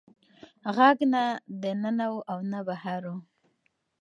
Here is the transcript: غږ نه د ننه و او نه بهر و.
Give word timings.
غږ 0.75 0.97
نه 1.13 1.23
د 1.61 1.63
ننه 1.81 2.07
و 2.13 2.17
او 2.31 2.39
نه 2.51 2.59
بهر 2.67 3.01
و. 3.13 3.15